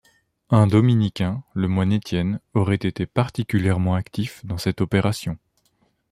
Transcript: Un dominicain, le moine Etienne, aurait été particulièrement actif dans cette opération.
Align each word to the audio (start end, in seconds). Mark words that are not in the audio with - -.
Un 0.49 0.65
dominicain, 0.65 1.43
le 1.53 1.67
moine 1.67 1.93
Etienne, 1.97 2.39
aurait 2.55 2.73
été 2.73 3.05
particulièrement 3.05 3.93
actif 3.93 4.43
dans 4.47 4.57
cette 4.57 4.81
opération. 4.81 5.37